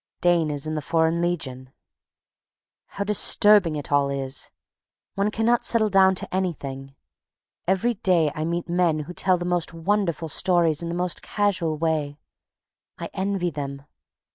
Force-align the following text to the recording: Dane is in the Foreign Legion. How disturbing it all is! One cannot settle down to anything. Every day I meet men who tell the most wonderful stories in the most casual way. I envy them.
Dane 0.21 0.49
is 0.49 0.65
in 0.65 0.73
the 0.73 0.81
Foreign 0.81 1.21
Legion. 1.21 1.71
How 2.87 3.03
disturbing 3.03 3.75
it 3.75 3.91
all 3.91 4.09
is! 4.09 4.49
One 5.13 5.29
cannot 5.29 5.63
settle 5.63 5.91
down 5.91 6.15
to 6.15 6.35
anything. 6.35 6.95
Every 7.67 7.93
day 7.93 8.31
I 8.33 8.43
meet 8.43 8.67
men 8.67 9.01
who 9.01 9.13
tell 9.13 9.37
the 9.37 9.45
most 9.45 9.75
wonderful 9.75 10.27
stories 10.27 10.81
in 10.81 10.89
the 10.89 10.95
most 10.95 11.21
casual 11.21 11.77
way. 11.77 12.17
I 12.97 13.11
envy 13.13 13.51
them. 13.51 13.83